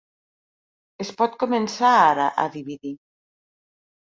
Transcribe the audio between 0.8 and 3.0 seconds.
Es pot començar ara a dividir.